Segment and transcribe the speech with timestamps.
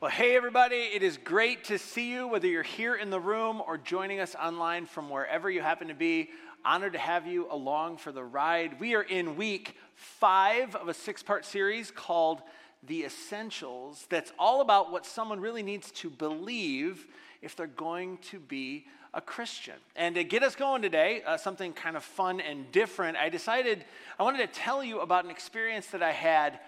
[0.00, 3.60] Well, hey, everybody, it is great to see you, whether you're here in the room
[3.66, 6.30] or joining us online from wherever you happen to be.
[6.64, 8.80] Honored to have you along for the ride.
[8.80, 12.40] We are in week five of a six part series called
[12.82, 17.06] The Essentials, that's all about what someone really needs to believe
[17.42, 19.76] if they're going to be a Christian.
[19.96, 23.84] And to get us going today, uh, something kind of fun and different, I decided
[24.18, 26.58] I wanted to tell you about an experience that I had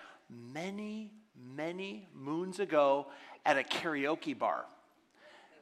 [0.53, 1.13] many,
[1.57, 3.07] many moons ago
[3.45, 4.65] at a karaoke bar.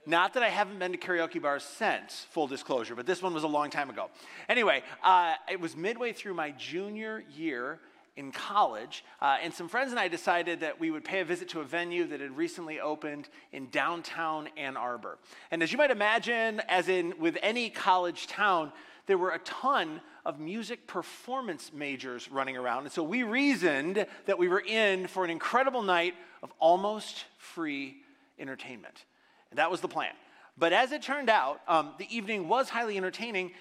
[0.07, 3.45] Not that I haven't been to karaoke bars since, full disclosure, but this one was
[3.45, 4.09] a long time ago.
[4.49, 7.81] Anyway, uh, it was midway through my junior year
[8.17, 11.49] in college, uh, and some friends and I decided that we would pay a visit
[11.51, 15.19] to a venue that had recently opened in downtown Ann Arbor.
[15.51, 18.73] And as you might imagine, as in with any college town,
[19.07, 22.85] there were a ton of music performance majors running around.
[22.85, 28.03] And so we reasoned that we were in for an incredible night of almost free
[28.39, 29.05] entertainment.
[29.51, 30.13] And that was the plan.
[30.57, 33.53] But as it turned out, um, the evening was highly entertaining,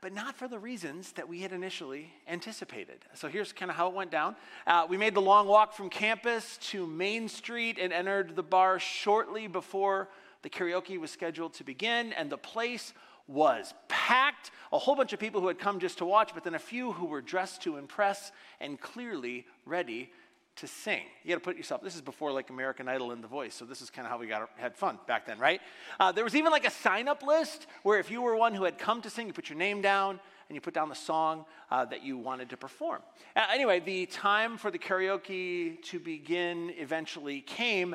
[0.00, 3.04] but not for the reasons that we had initially anticipated.
[3.14, 4.36] So here's kind of how it went down.
[4.66, 8.78] Uh, we made the long walk from campus to Main Street and entered the bar
[8.78, 10.08] shortly before
[10.42, 12.94] the karaoke was scheduled to begin, and the place
[13.30, 14.50] was packed.
[14.72, 16.92] A whole bunch of people who had come just to watch, but then a few
[16.92, 20.10] who were dressed to impress and clearly ready
[20.56, 21.02] to sing.
[21.22, 23.64] You got to put yourself, this is before like American Idol and The Voice, so
[23.64, 25.60] this is kind of how we got had fun back then, right?
[25.98, 28.64] Uh, there was even like a sign up list where if you were one who
[28.64, 31.46] had come to sing, you put your name down and you put down the song
[31.70, 33.00] uh, that you wanted to perform.
[33.36, 37.94] Uh, anyway, the time for the karaoke to begin eventually came,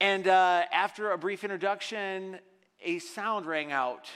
[0.00, 2.38] and uh, after a brief introduction,
[2.84, 4.08] a sound rang out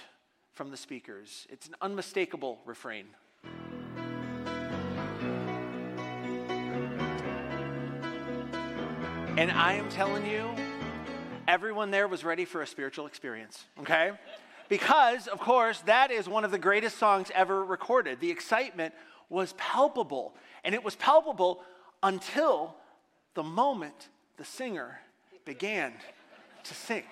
[0.56, 1.46] from the speakers.
[1.50, 3.08] It's an unmistakable refrain.
[9.36, 10.48] And I am telling you,
[11.46, 14.12] everyone there was ready for a spiritual experience, okay?
[14.70, 18.20] Because, of course, that is one of the greatest songs ever recorded.
[18.20, 18.94] The excitement
[19.28, 20.32] was palpable,
[20.64, 21.62] and it was palpable
[22.02, 22.74] until
[23.34, 25.00] the moment the singer
[25.44, 25.92] began
[26.64, 27.04] to sing.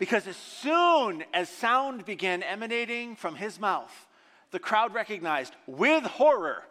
[0.00, 4.08] Because as soon as sound began emanating from his mouth,
[4.50, 6.62] the crowd recognized with horror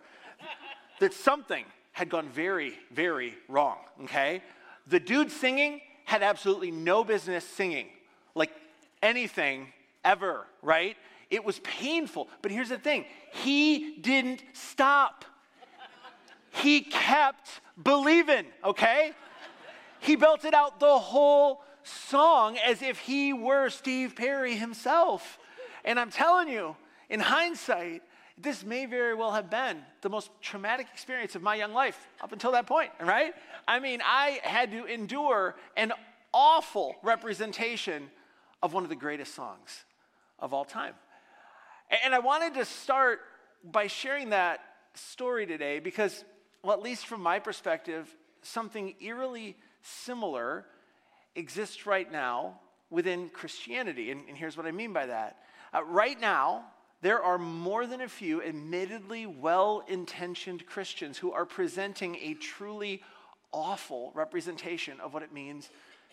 [0.99, 4.41] that something had gone very, very wrong, okay?
[4.87, 7.89] The dude singing had absolutely no business singing,
[8.33, 8.49] like
[9.03, 9.67] anything
[10.03, 10.97] ever, right?
[11.29, 12.29] It was painful.
[12.41, 15.23] But here's the thing he didn't stop,
[16.49, 19.11] he kept believing, okay?
[19.99, 25.37] He belted out the whole song as if he were Steve Perry himself.
[25.83, 26.75] And I'm telling you,
[27.09, 28.03] in hindsight,
[28.37, 32.31] this may very well have been the most traumatic experience of my young life up
[32.31, 33.33] until that point, right?
[33.67, 35.91] I mean, I had to endure an
[36.33, 38.09] awful representation
[38.61, 39.83] of one of the greatest songs
[40.37, 40.93] of all time.
[42.03, 43.19] And I wanted to start
[43.63, 44.59] by sharing that
[44.93, 46.23] story today because,
[46.63, 48.07] well, at least from my perspective,
[48.41, 50.65] something eerily similar
[51.39, 54.11] exists right now within Christianity.
[54.11, 55.37] And, and here's what I mean by that.
[55.73, 56.65] Uh, right now,
[57.01, 63.01] there are more than a few admittedly well intentioned Christians who are presenting a truly
[63.51, 65.69] awful representation of what it means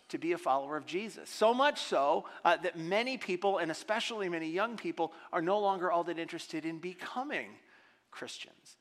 [0.08, 1.28] to be a follower of Jesus.
[1.28, 5.90] So much so uh, that many people, and especially many young people, are no longer
[5.90, 7.48] all that interested in becoming
[8.12, 8.76] Christians.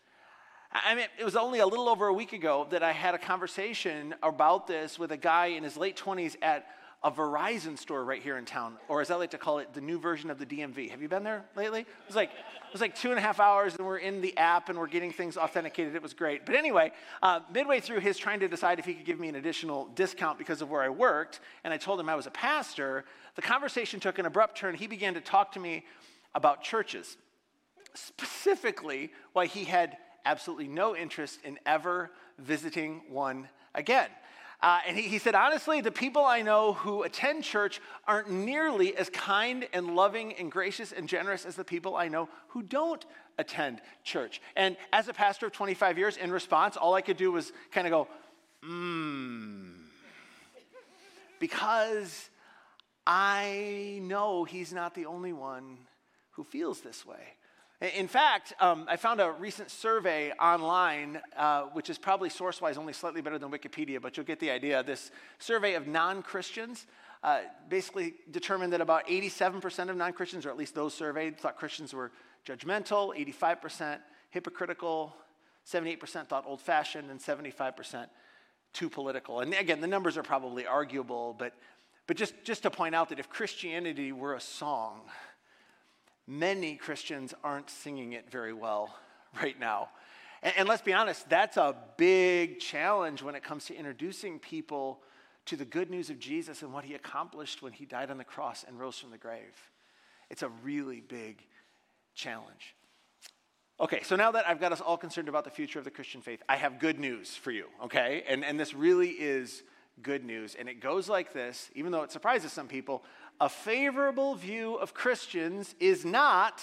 [0.72, 3.18] I mean, it was only a little over a week ago that I had a
[3.18, 6.66] conversation about this with a guy in his late 20s at
[7.06, 9.80] a Verizon store right here in town, or as I like to call it, the
[9.80, 10.90] new version of the DMV.
[10.90, 11.82] Have you been there lately?
[11.82, 14.36] It was like it was like two and a half hours, and we're in the
[14.38, 15.94] app and we're getting things authenticated.
[15.94, 16.48] It was great.
[16.48, 19.36] But anyway, uh, midway through his trying to decide if he could give me an
[19.36, 23.06] additional discount because of where I worked, and I told him I was a pastor.
[23.36, 24.74] The conversation took an abrupt turn.
[24.74, 25.86] He began to talk to me
[26.34, 27.18] about churches,
[27.94, 34.10] specifically why he had absolutely no interest in ever visiting one again.
[34.62, 38.96] Uh, and he, he said, honestly, the people I know who attend church aren't nearly
[38.96, 43.06] as kind and loving and gracious and generous as the people I know who don't
[43.38, 44.42] attend church.
[44.56, 47.86] And as a pastor of 25 years, in response, all I could do was kind
[47.86, 48.08] of go,
[48.68, 49.74] mmm.
[51.40, 52.30] Because
[53.06, 55.78] I know he's not the only one
[56.32, 57.35] who feels this way.
[57.82, 62.78] In fact, um, I found a recent survey online, uh, which is probably source wise
[62.78, 64.82] only slightly better than Wikipedia, but you'll get the idea.
[64.82, 66.88] This survey of non Christians
[67.22, 71.58] uh, basically determined that about 87% of non Christians, or at least those surveyed, thought
[71.58, 72.14] Christians were
[72.46, 74.00] judgmental, 85%
[74.30, 75.14] hypocritical,
[75.68, 78.08] 78% thought old fashioned, and 75%
[78.72, 79.42] too political.
[79.42, 81.54] And again, the numbers are probably arguable, but,
[82.08, 85.02] but just, just to point out that if Christianity were a song,
[86.28, 88.96] many Christians aren't singing it very well
[89.42, 89.90] right now.
[90.44, 95.02] And, and let's be honest, that's a big challenge when it comes to introducing people
[95.46, 98.24] to the good news of Jesus and what he accomplished when he died on the
[98.24, 99.56] cross and rose from the grave.
[100.30, 101.46] It's a really big
[102.16, 102.76] challenge.
[103.80, 106.22] Okay, so now that I've got us all concerned about the future of the Christian
[106.22, 108.24] faith, I have good news for you, okay?
[108.28, 109.64] And, and this really is
[110.02, 110.56] good news.
[110.56, 113.04] And it goes like this, even though it surprises some people
[113.40, 116.62] a favorable view of Christians is not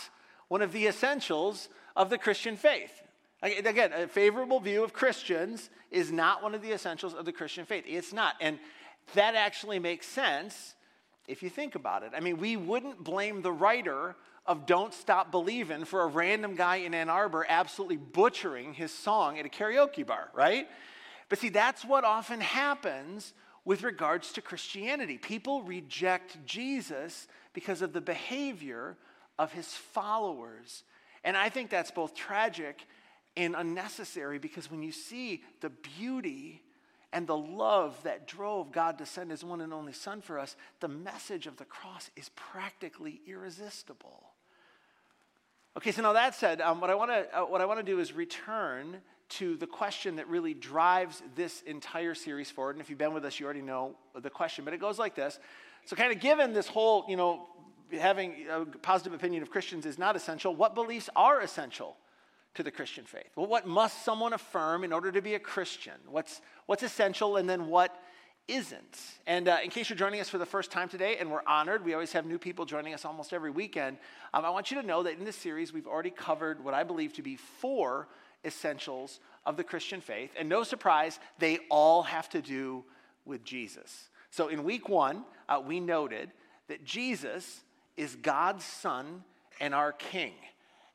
[0.48, 3.02] one of the essentials of the Christian faith.
[3.42, 7.64] Again, a favorable view of Christians is not one of the essentials of the Christian
[7.64, 7.84] faith.
[7.86, 8.34] It's not.
[8.40, 8.58] And
[9.14, 10.74] that actually makes sense
[11.26, 12.12] if you think about it.
[12.16, 14.14] I mean, we wouldn't blame the writer
[14.46, 19.38] of Don't Stop Believing for a random guy in Ann Arbor absolutely butchering his song
[19.38, 20.69] at a karaoke bar, right?
[21.28, 23.34] But see, that's what often happens
[23.64, 25.19] with regards to Christianity.
[25.19, 28.97] People reject Jesus because of the behavior
[29.38, 30.85] of his followers.
[31.25, 32.85] And I think that's both tragic
[33.37, 36.62] and unnecessary because when you see the beauty
[37.12, 40.56] and the love that drove God to send his one and only Son for us,
[40.81, 44.31] the message of the cross is practically irresistible.
[45.76, 47.85] Okay, so now that said, um, what I want to uh, what I want to
[47.85, 49.00] do is return
[49.38, 52.76] to the question that really drives this entire series forward.
[52.76, 55.14] And if you've been with us, you already know the question, but it goes like
[55.14, 55.38] this.
[55.84, 57.46] So, kind of given this whole, you know,
[57.99, 61.96] having a positive opinion of Christians is not essential, what beliefs are essential
[62.55, 63.31] to the Christian faith?
[63.37, 65.94] Well, what must someone affirm in order to be a Christian?
[66.08, 67.99] What's, what's essential and then what
[68.49, 68.99] isn't?
[69.26, 71.84] And uh, in case you're joining us for the first time today, and we're honored,
[71.84, 73.96] we always have new people joining us almost every weekend.
[74.34, 76.84] Um, I want you to know that in this series, we've already covered what I
[76.84, 78.08] believe to be four
[78.44, 80.31] essentials of the Christian faith.
[80.39, 82.85] And no surprise, they all have to do
[83.25, 84.11] with Jesus.
[84.31, 86.33] So in week one, uh, we noted
[86.69, 87.62] that Jesus
[87.97, 89.25] is God's Son
[89.61, 90.33] and our King.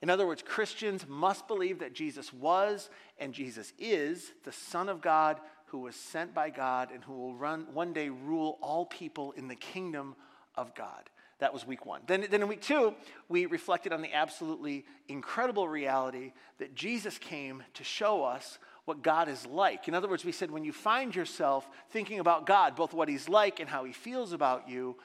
[0.02, 5.02] In other words, Christians must believe that Jesus was and Jesus is the Son of
[5.02, 9.34] God who was sent by God and who will run, one day rule all people
[9.34, 10.16] in the kingdom
[10.56, 11.10] of God.
[11.39, 12.01] That was week one.
[12.07, 12.95] Then, then in week two,
[13.30, 19.30] we reflected on the absolutely incredible reality that Jesus came to show us what God
[19.30, 19.88] is like.
[19.88, 23.30] In other words, we said when you find yourself thinking about God, both what he's
[23.30, 24.95] like and how he feels about you,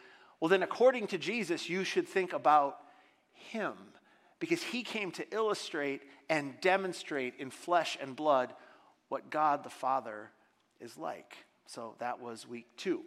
[0.41, 2.79] well, then according to Jesus, you should think about
[3.33, 3.75] him
[4.39, 8.55] because he came to illustrate and demonstrate in flesh and blood
[9.09, 10.31] what God the Father
[10.81, 11.37] is like.
[11.67, 13.03] So that was week two.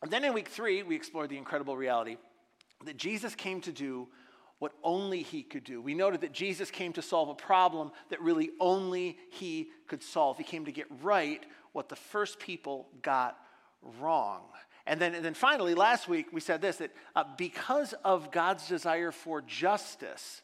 [0.00, 2.16] And then in week three, we explored the incredible reality
[2.82, 4.08] that Jesus came to do
[4.58, 5.82] what only he could do.
[5.82, 10.38] We noted that Jesus came to solve a problem that really only he could solve.
[10.38, 13.36] He came to get right what the first people got
[14.00, 14.42] wrong.
[14.86, 18.68] And then, and then finally, last week, we said this that uh, because of God's
[18.68, 20.42] desire for justice,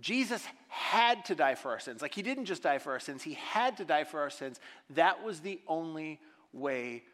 [0.00, 2.02] Jesus had to die for our sins.
[2.02, 4.60] Like, he didn't just die for our sins, he had to die for our sins.
[4.90, 6.20] That was the only
[6.52, 7.04] way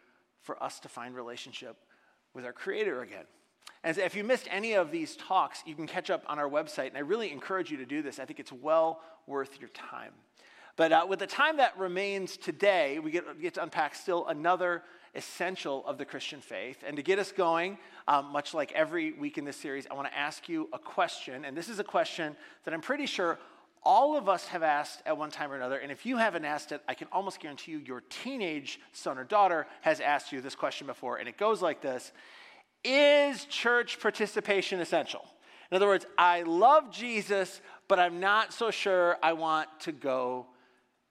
[0.41, 1.77] for us to find relationship
[2.35, 3.27] with our Creator again.
[3.85, 6.89] And if you missed any of these talks, you can catch up on our website,
[6.89, 8.19] and I really encourage you to do this.
[8.19, 10.13] I think it's well worth your time.
[10.77, 14.83] But uh, with the time that remains today, we get, get to unpack still another
[15.15, 16.83] essential of the Christian faith.
[16.87, 17.77] And to get us going,
[18.09, 21.45] um, much like every week in this series, I want to ask you a question.
[21.45, 23.39] And this is a question that I'm pretty sure
[23.85, 25.79] all of us have asked at one time or another.
[25.79, 29.25] And if you haven't asked it, I can almost guarantee you your teenage son or
[29.25, 31.19] daughter has asked you this question before.
[31.19, 32.13] And it goes like this
[32.85, 35.25] is church participation essential?
[35.71, 40.47] In other words, I love Jesus, but I'm not so sure I want to go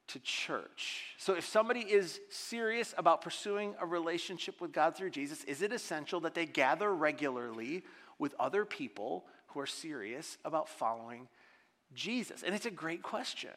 [0.07, 1.15] to church.
[1.17, 5.71] So, if somebody is serious about pursuing a relationship with God through Jesus, is it
[5.71, 7.83] essential that they gather regularly
[8.19, 11.27] with other people who are serious about following
[11.95, 12.43] Jesus?
[12.43, 13.49] And it's a great question.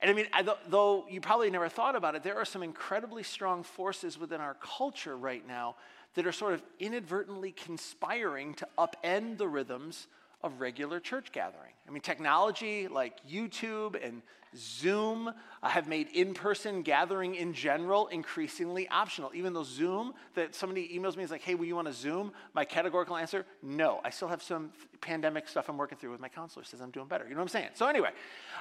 [0.00, 0.26] And I mean,
[0.68, 4.54] though you probably never thought about it, there are some incredibly strong forces within our
[4.54, 5.76] culture right now
[6.16, 10.08] that are sort of inadvertently conspiring to upend the rhythms
[10.42, 11.72] of regular church gathering.
[11.88, 14.22] I mean, technology like YouTube and
[14.56, 19.30] Zoom uh, have made in person gathering in general increasingly optional.
[19.34, 22.32] Even though Zoom, that somebody emails me, is like, hey, will you want to Zoom?
[22.54, 24.00] My categorical answer, no.
[24.04, 27.06] I still have some pandemic stuff I'm working through with my counselor, says I'm doing
[27.06, 27.24] better.
[27.24, 27.68] You know what I'm saying?
[27.74, 28.10] So, anyway,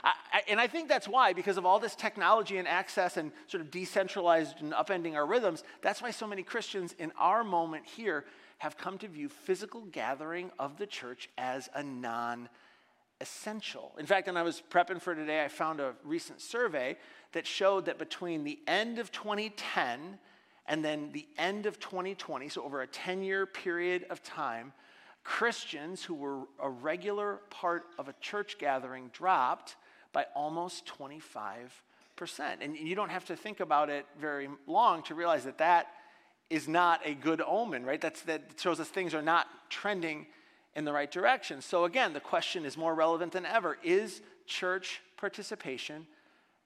[0.03, 3.31] I, I, and I think that's why, because of all this technology and access and
[3.47, 7.85] sort of decentralized and upending our rhythms, that's why so many Christians in our moment
[7.85, 8.25] here
[8.59, 12.49] have come to view physical gathering of the church as a non
[13.21, 13.93] essential.
[13.97, 16.97] In fact, when I was prepping for today, I found a recent survey
[17.31, 20.19] that showed that between the end of 2010
[20.67, 24.73] and then the end of 2020, so over a 10 year period of time,
[25.23, 29.75] Christians who were a regular part of a church gathering dropped
[30.13, 31.69] by almost 25%.
[32.61, 35.87] And you don't have to think about it very long to realize that that
[36.49, 37.99] is not a good omen, right?
[37.99, 40.27] That's, that shows us things are not trending
[40.75, 41.61] in the right direction.
[41.61, 46.05] So, again, the question is more relevant than ever Is church participation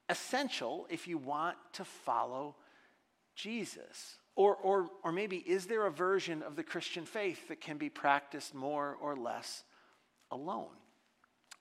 [0.09, 2.55] essential if you want to follow
[3.35, 4.15] Jesus?
[4.35, 7.89] Or, or, or maybe is there a version of the Christian faith that can be
[7.89, 9.63] practiced more or less
[10.31, 10.69] alone?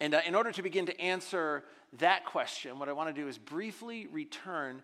[0.00, 1.64] And uh, in order to begin to answer
[1.98, 4.82] that question, what I want to do is briefly return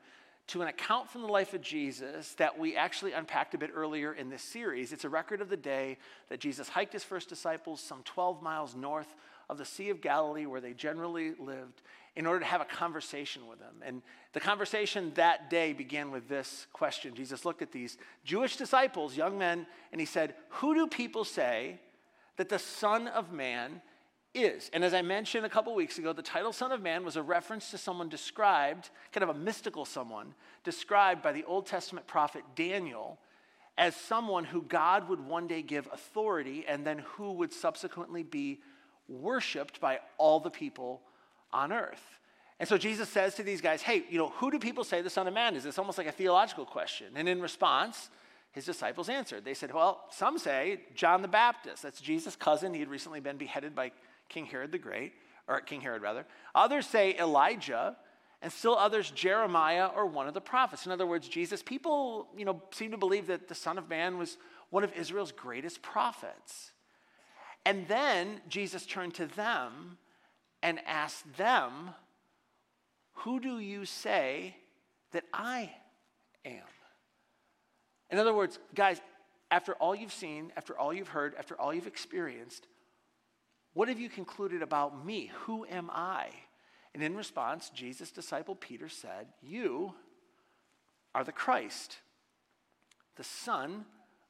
[0.48, 4.12] to an account from the life of Jesus that we actually unpacked a bit earlier
[4.12, 4.92] in this series.
[4.92, 5.96] It's a record of the day
[6.28, 9.14] that Jesus hiked his first disciples some 12 miles north
[9.48, 11.82] of the Sea of Galilee, where they generally lived,
[12.16, 13.74] in order to have a conversation with them.
[13.84, 19.16] And the conversation that day began with this question Jesus looked at these Jewish disciples,
[19.16, 21.80] young men, and he said, Who do people say
[22.36, 23.80] that the Son of Man
[24.34, 24.70] is.
[24.72, 27.22] And as I mentioned a couple weeks ago, the title Son of Man was a
[27.22, 32.42] reference to someone described, kind of a mystical someone, described by the Old Testament prophet
[32.54, 33.18] Daniel
[33.76, 38.60] as someone who God would one day give authority and then who would subsequently be
[39.08, 41.00] worshiped by all the people
[41.52, 42.02] on earth.
[42.60, 45.10] And so Jesus says to these guys, Hey, you know, who do people say the
[45.10, 45.66] Son of Man is?
[45.66, 47.08] It's almost like a theological question.
[47.16, 48.10] And in response,
[48.52, 49.44] his disciples answered.
[49.44, 51.82] They said, Well, some say John the Baptist.
[51.82, 52.72] That's Jesus' cousin.
[52.72, 53.90] He had recently been beheaded by
[54.28, 55.12] King Herod the Great,
[55.48, 56.26] or King Herod rather.
[56.54, 57.96] Others say Elijah,
[58.42, 60.86] and still others Jeremiah or one of the prophets.
[60.86, 64.18] In other words, Jesus, people, you know, seem to believe that the Son of Man
[64.18, 64.36] was
[64.70, 66.72] one of Israel's greatest prophets.
[67.64, 69.96] And then Jesus turned to them
[70.62, 71.90] and asked them,
[73.12, 74.56] Who do you say
[75.12, 75.70] that I
[76.44, 76.62] am?
[78.10, 79.00] In other words, guys,
[79.50, 82.66] after all you've seen, after all you've heard, after all you've experienced,
[83.74, 85.30] what have you concluded about me?
[85.42, 86.28] Who am I?
[86.94, 89.94] And in response, Jesus' disciple Peter said, You
[91.14, 91.98] are the Christ,
[93.16, 93.84] the Son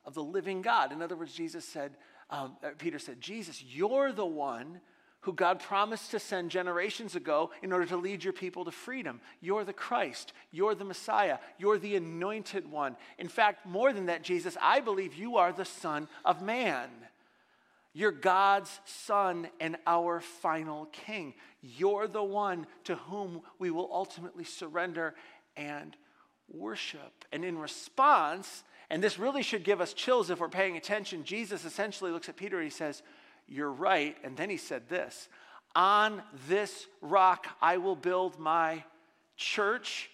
[0.05, 0.93] of the living God.
[0.93, 1.93] In other words, Jesus said,
[2.31, 4.81] um, uh, Peter said, Jesus, you're the one
[5.21, 9.21] who God promised to send generations ago in order to lead your people to freedom.
[9.41, 10.33] You're the Christ.
[10.51, 11.39] You're the Messiah.
[11.59, 12.97] You're the anointed one.
[13.19, 16.91] In fact, more than that, Jesus, I believe you are the Son of Man.
[17.97, 21.35] You're God's Son and our final King.
[21.63, 25.15] You're the one to whom we will ultimately surrender
[25.57, 25.97] and
[26.53, 27.25] worship.
[27.33, 31.65] And in response, and this really should give us chills if we're paying attention, Jesus
[31.65, 33.03] essentially looks at Peter and he says,
[33.47, 34.17] You're right.
[34.25, 35.29] And then he said this
[35.77, 38.83] On this rock I will build my
[39.37, 40.11] church,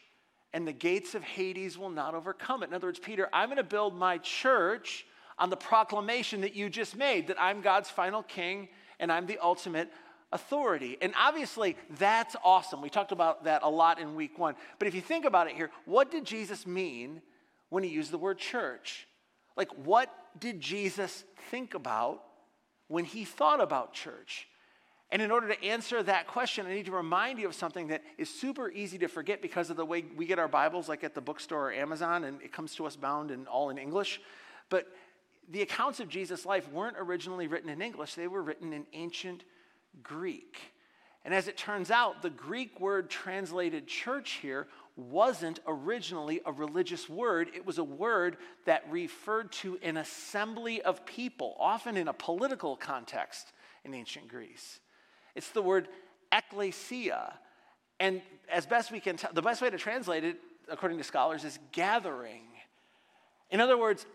[0.53, 2.69] and the gates of Hades will not overcome it.
[2.69, 5.07] In other words, Peter, I'm going to build my church
[5.41, 8.69] on the proclamation that you just made that I'm God's final king
[9.01, 9.91] and I'm the ultimate
[10.33, 10.99] authority.
[11.01, 12.83] And obviously, that's awesome.
[12.83, 14.55] We talked about that a lot in week one.
[14.79, 17.23] But if you think about it here, what did Jesus mean
[17.71, 19.09] when he used the word church?
[19.57, 22.23] Like, what did Jesus think about
[22.89, 24.47] when he thought about church?
[25.11, 28.03] And in order to answer that question, I need to remind you of something that
[28.17, 31.15] is super easy to forget because of the way we get our Bibles, like at
[31.15, 34.21] the bookstore or Amazon, and it comes to us bound and all in English.
[34.69, 34.87] But
[35.51, 39.45] the accounts of Jesus' life weren't originally written in English, they were written in ancient
[40.03, 40.59] Greek.
[41.25, 47.09] And as it turns out, the Greek word translated church here wasn't originally a religious
[47.09, 47.51] word.
[47.55, 52.77] It was a word that referred to an assembly of people, often in a political
[52.77, 53.53] context
[53.85, 54.81] in ancient Greece.
[55.35, 55.89] It's the word
[56.33, 57.35] ecclesia.
[57.99, 60.39] And as best we can tell, the best way to translate it,
[60.69, 62.45] according to scholars, is gathering.
[63.51, 64.07] In other words,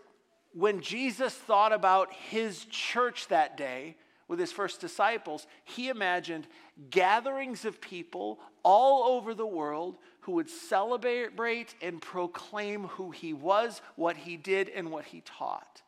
[0.56, 3.94] when Jesus thought about his church that day
[4.26, 6.46] with his first disciples, he imagined
[6.88, 13.82] gatherings of people all over the world who would celebrate and proclaim who he was,
[13.96, 15.82] what he did, and what he taught.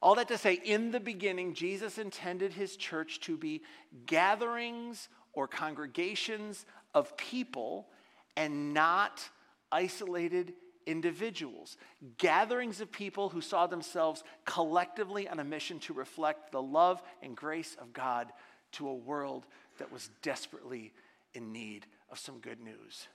[0.00, 3.62] All that to say, in the beginning, Jesus intended his church to be
[4.06, 6.64] gatherings or congregations
[6.94, 7.88] of people
[8.36, 9.28] and not
[9.72, 10.52] isolated
[10.86, 11.76] individuals,
[12.18, 17.36] gatherings of people who saw themselves collectively on a mission to reflect the love and
[17.36, 18.32] grace of God
[18.72, 19.46] to a world
[19.78, 20.92] that was desperately
[21.34, 23.08] in need of some good news.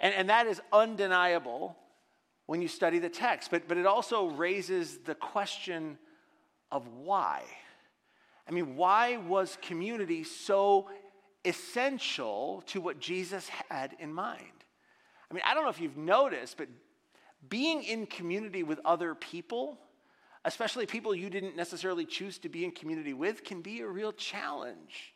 [0.00, 1.76] And, and that is undeniable
[2.46, 5.98] when you study the text, but, but it also raises the question
[6.70, 7.42] of why.
[8.48, 10.88] I mean, why was community so
[11.44, 14.55] essential to what Jesus had in mind?
[15.30, 16.68] I mean, I don't know if you've noticed, but
[17.48, 19.78] being in community with other people,
[20.44, 24.12] especially people you didn't necessarily choose to be in community with, can be a real
[24.12, 25.14] challenge.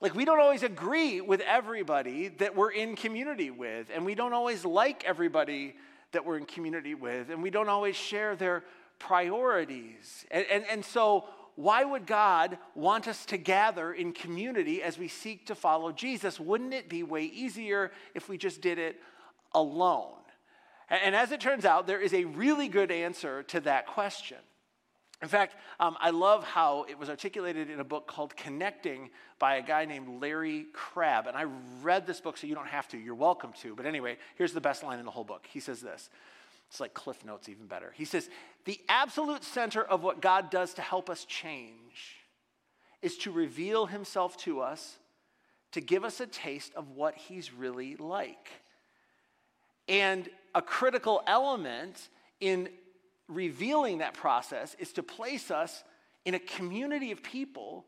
[0.00, 4.32] Like, we don't always agree with everybody that we're in community with, and we don't
[4.32, 5.76] always like everybody
[6.12, 8.64] that we're in community with, and we don't always share their
[8.98, 10.24] priorities.
[10.30, 11.24] And, and, and so,
[11.56, 16.40] why would God want us to gather in community as we seek to follow Jesus?
[16.40, 19.00] Wouldn't it be way easier if we just did it
[19.54, 20.10] alone?
[20.88, 24.38] And as it turns out, there is a really good answer to that question.
[25.22, 29.08] In fact, um, I love how it was articulated in a book called Connecting
[29.38, 31.26] by a guy named Larry Crabb.
[31.26, 31.44] And I
[31.80, 32.98] read this book, so you don't have to.
[32.98, 33.74] You're welcome to.
[33.74, 35.46] But anyway, here's the best line in the whole book.
[35.48, 36.10] He says this
[36.68, 37.92] it's like Cliff Notes, even better.
[37.96, 38.28] He says,
[38.64, 42.18] The absolute center of what God does to help us change
[43.00, 44.98] is to reveal himself to us,
[45.72, 48.50] to give us a taste of what he's really like.
[49.88, 52.08] And a critical element
[52.40, 52.68] in
[53.28, 55.82] revealing that process is to place us
[56.24, 57.84] in a community of people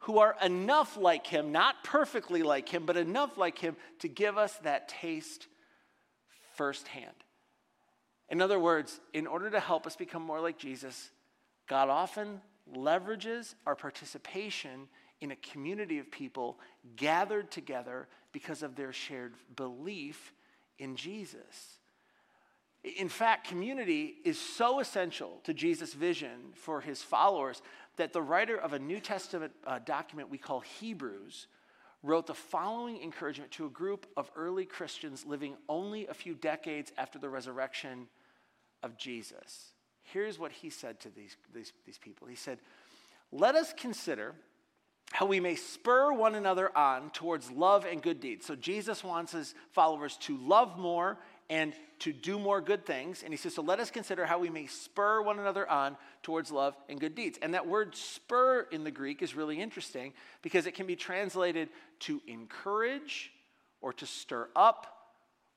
[0.00, 4.36] who are enough like him, not perfectly like him, but enough like him to give
[4.36, 5.46] us that taste
[6.56, 7.14] firsthand.
[8.28, 11.10] In other words, in order to help us become more like Jesus,
[11.66, 12.40] God often
[12.74, 14.88] leverages our participation
[15.20, 16.58] in a community of people
[16.96, 20.32] gathered together because of their shared belief
[20.78, 21.78] in Jesus.
[22.82, 27.62] In fact, community is so essential to Jesus' vision for his followers
[27.96, 31.46] that the writer of a New Testament uh, document we call Hebrews
[32.02, 36.92] wrote the following encouragement to a group of early Christians living only a few decades
[36.98, 38.08] after the resurrection
[38.82, 39.72] of Jesus.
[40.02, 42.58] Here's what he said to these, these, these people He said,
[43.32, 44.34] Let us consider
[45.12, 48.46] how we may spur one another on towards love and good deeds.
[48.46, 51.18] So Jesus wants his followers to love more
[51.50, 53.22] and to do more good things.
[53.22, 56.50] And he says, So let us consider how we may spur one another on towards
[56.50, 57.38] love and good deeds.
[57.42, 61.68] And that word spur in the Greek is really interesting because it can be translated
[62.00, 63.32] to encourage
[63.80, 64.86] or to stir up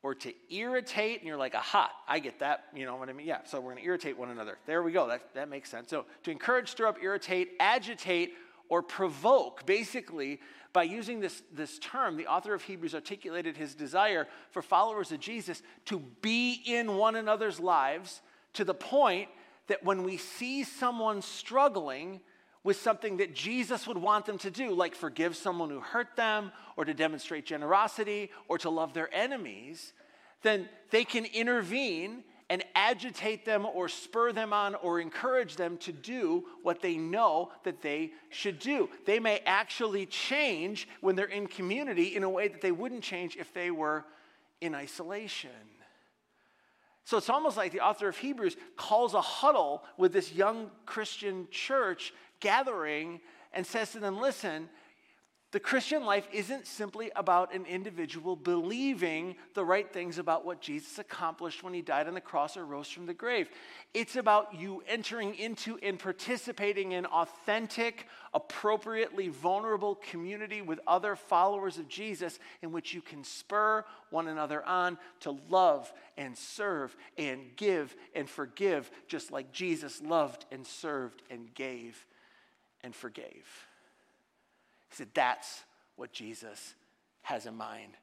[0.04, 1.19] or to irritate.
[1.19, 2.65] And you're like, aha, I get that.
[2.76, 3.28] You know what I mean?
[3.28, 4.58] Yeah, so we're going to irritate one another.
[4.67, 5.08] There we go.
[5.08, 5.89] That, that makes sense.
[5.89, 8.34] So to encourage, stir up, irritate, agitate,
[8.69, 9.65] or provoke.
[9.65, 10.39] Basically,
[10.73, 15.19] by using this, this term, the author of Hebrews articulated his desire for followers of
[15.19, 18.21] Jesus to be in one another's lives
[18.53, 19.30] to the point
[19.67, 22.21] that when we see someone struggling
[22.63, 26.51] with something that Jesus would want them to do, like forgive someone who hurt them,
[26.75, 29.93] or to demonstrate generosity, or to love their enemies,
[30.41, 35.91] then they can intervene and agitate them or spur them on or encourage them to
[35.91, 38.89] do what they know that they should do.
[39.05, 43.36] They may actually change when they're in community in a way that they wouldn't change
[43.36, 44.05] if they were
[44.62, 45.49] in isolation.
[47.03, 51.47] So it's almost like the author of Hebrews calls a huddle with this young Christian
[51.51, 53.21] church gathering
[53.53, 54.69] and says to them, Listen,
[55.51, 60.99] the Christian life isn't simply about an individual believing the right things about what Jesus
[60.99, 63.49] accomplished when he died on the cross or rose from the grave.
[63.93, 71.77] It's about you entering into and participating in authentic, appropriately vulnerable community with other followers
[71.77, 77.39] of Jesus in which you can spur one another on to love and serve and
[77.55, 82.05] give and forgive, just like Jesus loved and served and gave
[82.83, 83.66] and forgave.
[84.89, 85.63] He said, That's
[85.95, 86.76] what Jesus
[87.21, 87.93] has in mind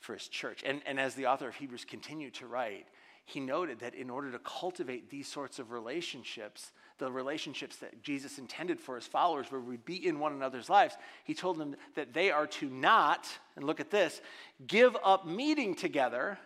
[0.00, 0.62] for his church.
[0.64, 2.86] And, and as the author of Hebrews continued to write,
[3.24, 8.38] he noted that in order to cultivate these sorts of relationships, the relationships that Jesus
[8.38, 12.14] intended for his followers, where we'd be in one another's lives, he told them that
[12.14, 14.22] they are to not, and look at this,
[14.66, 16.38] give up meeting together,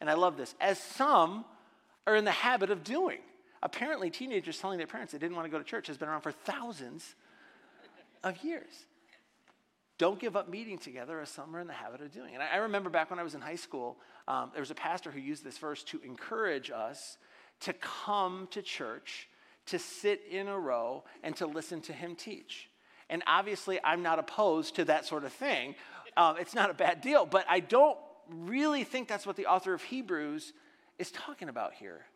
[0.00, 1.46] and I love this, as some
[2.06, 3.20] are in the habit of doing.
[3.62, 6.22] Apparently, teenagers telling their parents they didn't want to go to church has been around
[6.22, 7.14] for thousands
[8.22, 8.86] of years.
[9.98, 12.34] Don't give up meeting together as some are in the habit of doing.
[12.34, 15.10] And I, remember back when I was in high school, um, there was a pastor
[15.10, 17.18] who used this verse to encourage us
[17.60, 19.28] to come to church,
[19.66, 22.70] to sit in a row, and to listen to him teach.
[23.10, 25.74] And obviously, I'm not opposed to that sort of thing.
[26.16, 27.98] Um, it's not a bad deal, but I don't
[28.30, 30.52] really think that's what the author of Hebrews
[30.98, 32.06] is talking about here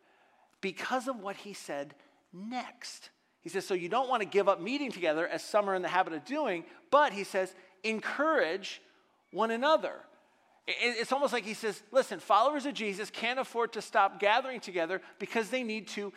[0.61, 1.95] because of what he said
[2.33, 3.11] next.
[3.45, 5.83] He says, so you don't want to give up meeting together as some are in
[5.83, 7.55] the habit of doing, but he says,
[7.85, 8.81] encourage
[9.31, 9.95] one another.
[10.67, 15.03] It's almost like he says, listen, followers of Jesus can't afford to stop gathering together
[15.19, 16.11] because they need to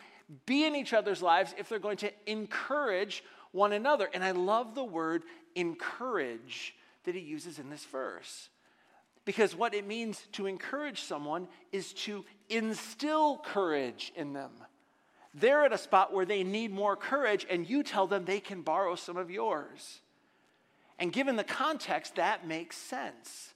[0.46, 4.08] be in each other's lives if they're going to encourage one another.
[4.14, 8.48] And I love the word encourage that he uses in this verse
[9.24, 14.52] Because what it means to encourage someone is to instill courage in them.
[15.40, 18.62] They're at a spot where they need more courage, and you tell them they can
[18.62, 20.00] borrow some of yours.
[20.98, 23.54] And given the context, that makes sense.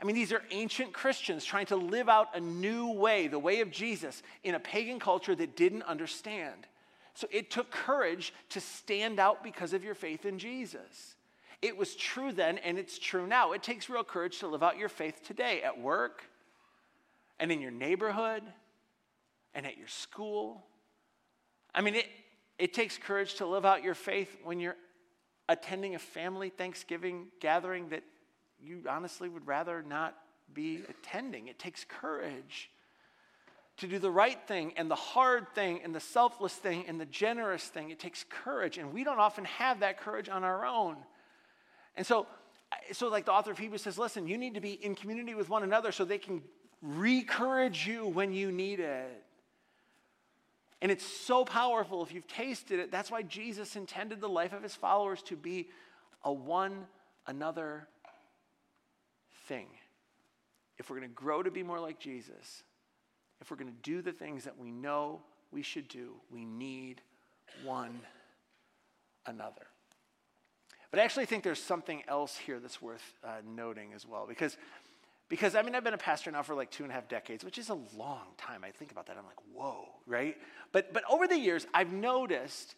[0.00, 3.60] I mean, these are ancient Christians trying to live out a new way, the way
[3.60, 6.66] of Jesus, in a pagan culture that didn't understand.
[7.14, 11.14] So it took courage to stand out because of your faith in Jesus.
[11.62, 13.52] It was true then, and it's true now.
[13.52, 16.24] It takes real courage to live out your faith today at work,
[17.38, 18.42] and in your neighborhood,
[19.54, 20.64] and at your school.
[21.74, 22.06] I mean, it,
[22.58, 24.76] it takes courage to live out your faith when you're
[25.48, 28.02] attending a family Thanksgiving gathering that
[28.60, 30.16] you honestly would rather not
[30.52, 31.48] be attending.
[31.48, 32.70] It takes courage
[33.78, 37.06] to do the right thing and the hard thing and the selfless thing and the
[37.06, 37.90] generous thing.
[37.90, 40.96] It takes courage, and we don't often have that courage on our own.
[41.96, 42.26] And so,
[42.92, 45.48] so like the author of Hebrews says, listen, you need to be in community with
[45.48, 46.42] one another so they can
[46.82, 49.24] recourage you when you need it.
[50.84, 52.92] And it's so powerful if you've tasted it.
[52.92, 55.70] That's why Jesus intended the life of his followers to be
[56.22, 56.84] a one
[57.26, 57.88] another
[59.48, 59.66] thing.
[60.76, 62.64] If we're going to grow to be more like Jesus,
[63.40, 67.00] if we're going to do the things that we know we should do, we need
[67.64, 67.98] one
[69.24, 69.66] another.
[70.90, 74.26] But I actually think there's something else here that's worth uh, noting as well.
[74.28, 74.58] Because,
[75.28, 77.44] because, I mean, I've been a pastor now for like two and a half decades,
[77.44, 78.62] which is a long time.
[78.62, 80.36] I think about that, I'm like, whoa, right?
[80.72, 82.74] But, but over the years, I've noticed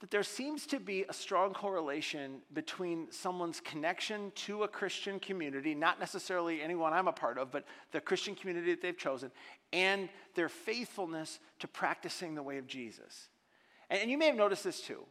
[0.00, 5.74] that there seems to be a strong correlation between someone's connection to a Christian community,
[5.74, 9.30] not necessarily anyone I'm a part of, but the Christian community that they've chosen,
[9.72, 13.28] and their faithfulness to practicing the way of Jesus.
[13.90, 15.04] And, and you may have noticed this too.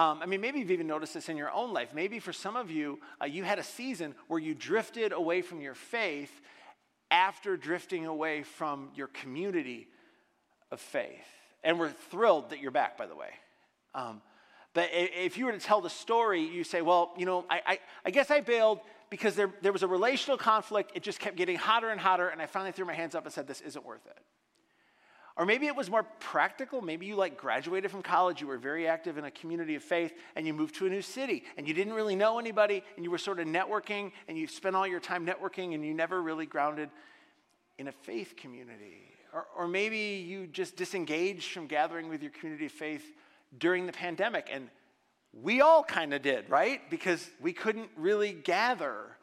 [0.00, 1.92] Um, I mean, maybe you've even noticed this in your own life.
[1.92, 5.60] Maybe for some of you, uh, you had a season where you drifted away from
[5.60, 6.40] your faith
[7.10, 9.88] after drifting away from your community
[10.70, 11.26] of faith.
[11.62, 13.28] And we're thrilled that you're back, by the way.
[13.94, 14.22] Um,
[14.72, 17.78] but if you were to tell the story, you say, well, you know, I, I,
[18.06, 20.92] I guess I bailed because there, there was a relational conflict.
[20.94, 22.28] It just kept getting hotter and hotter.
[22.28, 24.18] And I finally threw my hands up and said, this isn't worth it.
[25.36, 26.82] Or maybe it was more practical.
[26.82, 30.12] Maybe you like graduated from college, you were very active in a community of faith,
[30.36, 33.10] and you moved to a new city, and you didn't really know anybody, and you
[33.10, 36.46] were sort of networking, and you spent all your time networking, and you never really
[36.46, 36.90] grounded
[37.78, 39.14] in a faith community.
[39.32, 43.04] Or, or maybe you just disengaged from gathering with your community of faith
[43.56, 44.50] during the pandemic.
[44.52, 44.68] And
[45.32, 46.80] we all kind of did, right?
[46.90, 49.16] Because we couldn't really gather.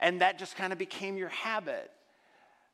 [0.00, 1.90] And that just kind of became your habit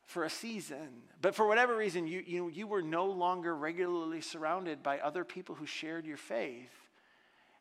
[0.06, 0.88] for a season.
[1.20, 5.54] But for whatever reason, you, you, you were no longer regularly surrounded by other people
[5.54, 6.72] who shared your faith.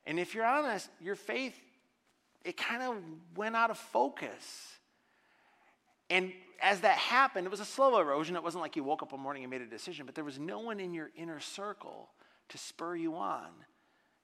[0.06, 1.56] And if you're honest, your faith,
[2.44, 2.98] it kind of
[3.36, 4.74] went out of focus.
[6.10, 8.36] And as that happened, it was a slow erosion.
[8.36, 10.40] It wasn't like you woke up one morning and made a decision, but there was
[10.40, 12.10] no one in your inner circle
[12.50, 13.50] to spur you on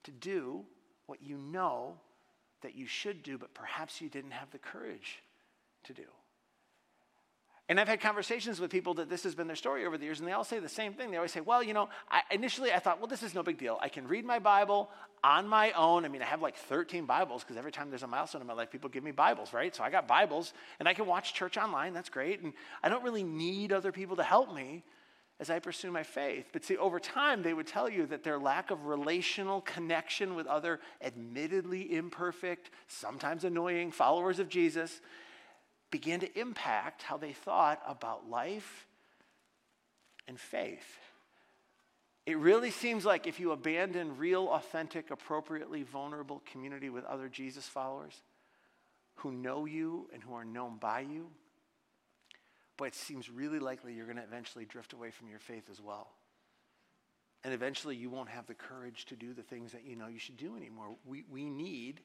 [0.04, 0.66] to do
[1.06, 1.96] what you know
[2.62, 5.22] that you should do, but perhaps you didn't have the courage
[5.84, 6.04] to do.
[7.70, 10.20] And I've had conversations with people that this has been their story over the years,
[10.20, 11.12] and they all say the same thing.
[11.12, 13.58] They always say, Well, you know, I, initially I thought, well, this is no big
[13.58, 13.78] deal.
[13.82, 14.90] I can read my Bible
[15.22, 16.06] on my own.
[16.06, 18.54] I mean, I have like 13 Bibles because every time there's a milestone in my
[18.54, 19.76] life, people give me Bibles, right?
[19.76, 21.94] So I got Bibles, and I can watch church online.
[21.94, 22.42] That's great.
[22.42, 24.84] And I don't really need other people to help me
[25.40, 26.48] as I pursue my faith.
[26.54, 30.48] But see, over time, they would tell you that their lack of relational connection with
[30.48, 35.02] other admittedly imperfect, sometimes annoying followers of Jesus
[35.92, 38.88] began to impact how they thought about life
[40.28, 41.00] and faith.
[42.26, 47.66] It really seems like if you abandon real, authentic, appropriately vulnerable community with other Jesus
[47.66, 48.22] followers
[49.16, 51.28] who know you and who are known by you,
[52.76, 55.82] but it seems really likely you're going to eventually drift away from your faith as
[55.82, 56.10] well.
[57.44, 60.20] And eventually you won't have the courage to do the things that you know you
[60.20, 60.98] should do anymore.
[61.06, 62.02] We, we need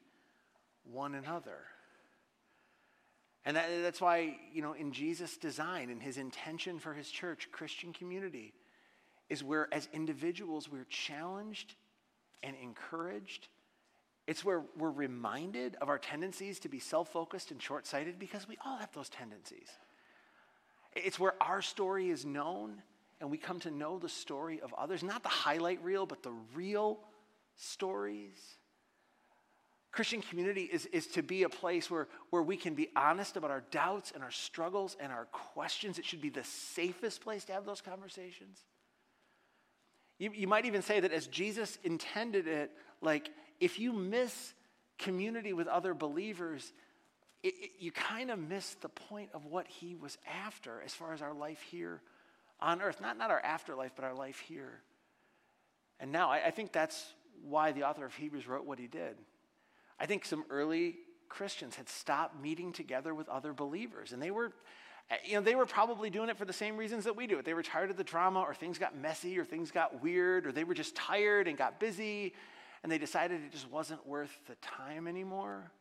[0.89, 1.57] one another.
[3.45, 7.49] And that, that's why, you know, in Jesus' design and his intention for his church,
[7.51, 8.53] Christian community,
[9.29, 11.75] is where as individuals we're challenged
[12.41, 13.47] and encouraged.
[14.27, 18.47] It's where we're reminded of our tendencies to be self focused and short sighted because
[18.47, 19.67] we all have those tendencies.
[20.95, 22.81] It's where our story is known
[23.19, 26.33] and we come to know the story of others, not the highlight reel, but the
[26.53, 26.99] real
[27.55, 28.37] stories.
[29.93, 33.51] Christian community is, is to be a place where, where we can be honest about
[33.51, 35.99] our doubts and our struggles and our questions.
[35.99, 38.59] It should be the safest place to have those conversations.
[40.17, 43.29] You, you might even say that as Jesus intended it, like
[43.59, 44.55] if you miss
[44.97, 46.73] community with other believers,
[47.43, 51.13] it, it, you kind of miss the point of what he was after as far
[51.13, 52.01] as our life here
[52.59, 52.99] on earth.
[52.99, 54.81] Not, not our afterlife, but our life here.
[55.99, 57.13] And now I, I think that's
[57.47, 59.17] why the author of Hebrews wrote what he did.
[59.99, 60.95] I think some early
[61.29, 64.53] Christians had stopped meeting together with other believers, and they were.
[65.25, 67.43] You know, they were probably doing it for the same reasons that we do it.
[67.43, 70.53] They were tired of the drama, or things got messy, or things got weird, or
[70.53, 72.33] they were just tired and got busy,
[72.81, 75.71] and they decided it just wasn't worth the time anymore.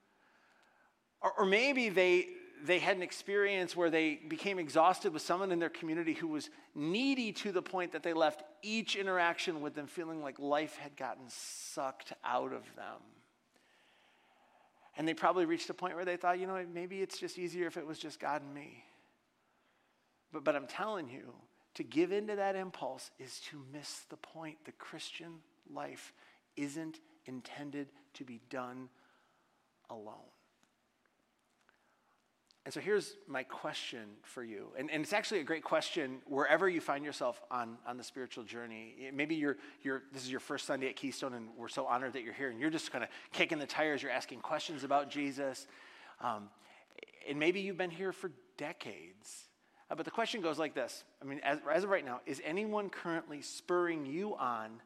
[1.21, 2.27] Or, or maybe they,
[2.65, 6.51] they had an experience where they became exhausted with someone in their community who was
[6.75, 10.97] needy to the point that they left each interaction with them feeling like life had
[10.97, 13.01] gotten sucked out of them.
[14.97, 17.67] And they probably reached a point where they thought, you know, maybe it's just easier
[17.67, 18.85] if it was just God and me.
[20.33, 21.35] But, but I'm telling you,
[21.75, 24.59] to give into that impulse is to miss the point.
[24.65, 25.37] The Christian
[25.73, 26.13] life
[26.57, 28.89] isn't intended to be done
[29.89, 30.17] alone.
[32.65, 34.69] And so here's my question for you.
[34.79, 38.45] And, and it's actually a great question wherever you find yourself on, on the spiritual
[38.45, 39.11] journey.
[39.13, 42.23] Maybe you're, you're, this is your first Sunday at Keystone, and we're so honored that
[42.23, 44.01] you're here, and you're just kind of kicking the tires.
[44.01, 45.67] You're asking questions about Jesus.
[46.21, 46.51] Um,
[47.29, 49.49] and maybe you've been here for decades.
[49.91, 52.41] Uh, but the question goes like this I mean, as, as of right now, is
[52.45, 54.81] anyone currently spurring you on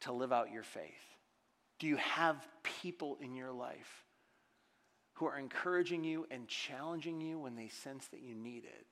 [0.00, 1.16] to live out your faith?
[1.78, 4.04] Do you have people in your life?
[5.14, 8.86] Who are encouraging you and challenging you when they sense that you need it?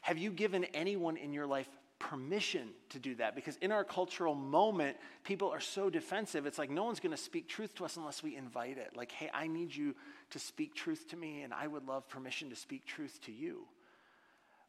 [0.00, 3.34] Have you given anyone in your life permission to do that?
[3.34, 6.46] Because in our cultural moment, people are so defensive.
[6.46, 8.92] It's like no one's going to speak truth to us unless we invite it.
[8.94, 9.94] Like, hey, I need you
[10.30, 13.66] to speak truth to me, and I would love permission to speak truth to you.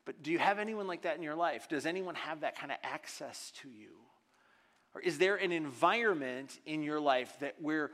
[0.05, 1.67] But do you have anyone like that in your life?
[1.67, 3.89] Does anyone have that kind of access to you?
[4.93, 7.91] Or is there an environment in your life that where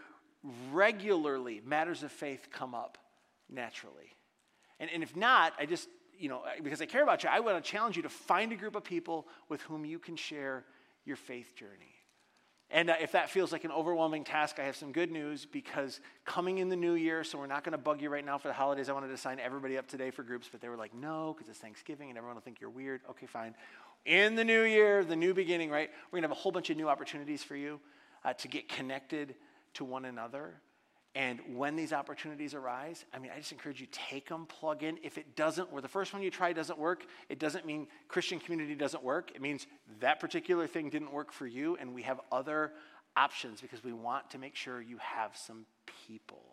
[0.71, 2.97] regularly matters of faith come up
[3.49, 4.15] naturally.
[4.79, 7.63] And, and if not, I just, you know, because I care about you, I want
[7.63, 10.65] to challenge you to find a group of people with whom you can share
[11.05, 11.95] your faith journey.
[12.73, 15.99] And uh, if that feels like an overwhelming task, I have some good news because
[16.25, 18.47] coming in the new year, so we're not going to bug you right now for
[18.47, 18.87] the holidays.
[18.87, 21.49] I wanted to sign everybody up today for groups, but they were like, no, because
[21.49, 23.01] it's Thanksgiving and everyone will think you're weird.
[23.09, 23.55] Okay, fine.
[24.05, 25.89] In the new year, the new beginning, right?
[26.11, 27.79] We're going to have a whole bunch of new opportunities for you
[28.23, 29.35] uh, to get connected
[29.75, 30.61] to one another.
[31.13, 34.97] And when these opportunities arise, I mean, I just encourage you take them, plug in.
[35.03, 38.39] If it doesn't, or the first one you try doesn't work, it doesn't mean Christian
[38.39, 39.31] community doesn't work.
[39.35, 39.67] It means
[39.99, 42.71] that particular thing didn't work for you, and we have other
[43.17, 45.65] options because we want to make sure you have some
[46.07, 46.43] people.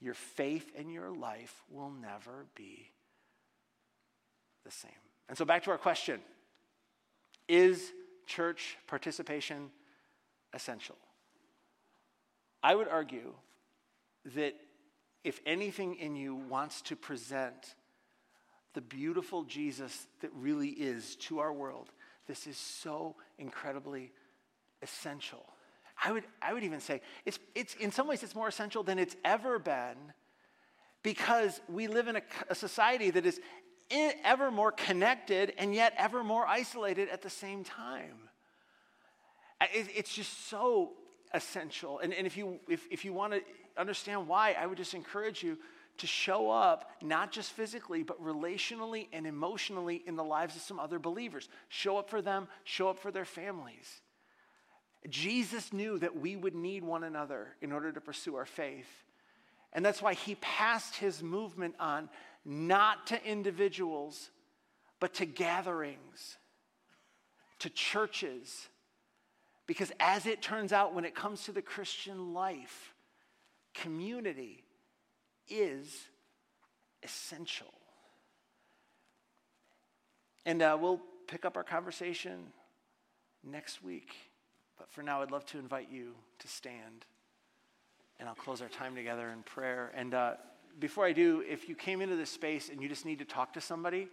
[0.00, 2.90] Your faith and your life will never be
[4.64, 4.90] the same.
[5.28, 6.20] And so, back to our question
[7.46, 7.92] Is
[8.26, 9.70] church participation
[10.54, 10.96] essential?
[12.62, 13.32] I would argue
[14.36, 14.54] that
[15.24, 17.74] if anything in you wants to present
[18.74, 21.90] the beautiful Jesus that really is to our world,
[22.26, 24.12] this is so incredibly
[24.80, 25.44] essential.
[26.04, 28.98] I would, I would even say it's, it's, in some ways it's more essential than
[28.98, 29.96] it's ever been
[31.02, 33.40] because we live in a, a society that is
[33.90, 38.28] ever more connected and yet ever more isolated at the same time.
[39.74, 40.92] It, it's just so
[41.34, 41.98] essential.
[41.98, 43.40] And, and if you, if, if you want to
[43.76, 45.58] understand why, I would just encourage you
[45.98, 50.80] to show up, not just physically, but relationally and emotionally in the lives of some
[50.80, 51.48] other believers.
[51.68, 54.00] Show up for them, show up for their families.
[55.08, 58.88] Jesus knew that we would need one another in order to pursue our faith.
[59.72, 62.08] And that's why he passed his movement on
[62.44, 64.30] not to individuals,
[65.00, 66.38] but to gatherings,
[67.60, 68.68] to churches,
[69.66, 72.94] because as it turns out, when it comes to the Christian life,
[73.74, 74.64] community
[75.48, 76.06] is
[77.02, 77.72] essential.
[80.44, 82.46] And uh, we'll pick up our conversation
[83.44, 84.14] next week.
[84.78, 87.06] But for now, I'd love to invite you to stand.
[88.18, 89.92] And I'll close our time together in prayer.
[89.94, 90.34] And uh,
[90.78, 93.52] before I do, if you came into this space and you just need to talk
[93.54, 94.08] to somebody,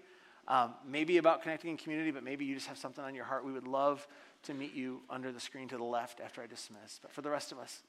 [0.47, 3.45] um, maybe about connecting in community, but maybe you just have something on your heart,
[3.45, 4.07] we would love
[4.43, 6.99] to meet you under the screen to the left after I dismiss.
[7.02, 7.82] But for the rest of us,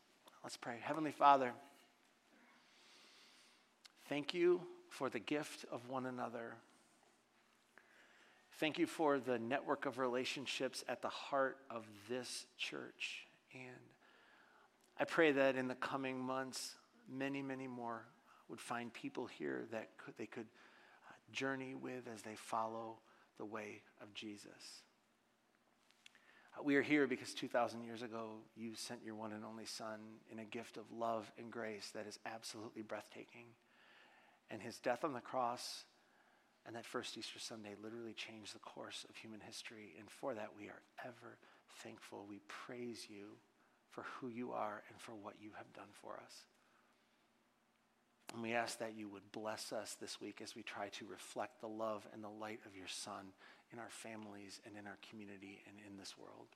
[0.43, 0.79] let's pray.
[0.83, 1.53] Heavenly Father,
[4.09, 6.55] thank you for the gift of one another.
[8.59, 13.27] Thank you for the network of relationships at the heart of this church.
[13.55, 13.63] And
[14.99, 16.75] I pray that in the coming months,
[17.09, 18.05] many, many more
[18.49, 20.47] would find people here that could, they could
[21.09, 22.99] uh, journey with as they follow
[23.39, 24.83] the way of Jesus.
[26.65, 29.99] We are here because 2,000 years ago, you sent your one and only Son
[30.31, 33.47] in a gift of love and grace that is absolutely breathtaking.
[34.51, 35.85] And his death on the cross
[36.67, 39.95] and that first Easter Sunday literally changed the course of human history.
[39.99, 41.39] And for that, we are ever
[41.83, 42.27] thankful.
[42.29, 43.37] We praise you
[43.91, 46.35] for who you are and for what you have done for us.
[48.33, 51.61] And we ask that you would bless us this week as we try to reflect
[51.61, 53.33] the love and the light of your Son
[53.73, 56.49] in our families and in our community and in this world.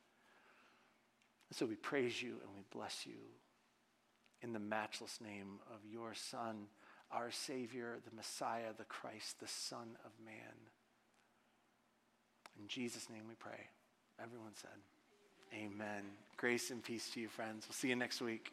[1.48, 3.20] And so we praise you and we bless you
[4.42, 6.66] in the matchless name of your Son,
[7.10, 10.54] our Savior, the Messiah, the Christ, the Son of Man.
[12.60, 13.68] In Jesus' name we pray.
[14.22, 14.70] Everyone said,
[15.54, 16.02] Amen.
[16.36, 17.66] Grace and peace to you, friends.
[17.68, 18.52] We'll see you next week.